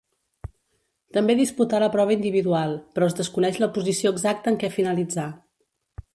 També 1.17 1.35
disputà 1.39 1.81
la 1.83 1.89
prova 1.97 2.15
individual, 2.15 2.73
però 2.97 3.11
es 3.11 3.19
desconeix 3.23 3.61
la 3.65 3.71
posició 3.77 4.17
exacta 4.17 4.53
en 4.55 4.61
què 4.65 4.73
finalitzà. 4.81 5.29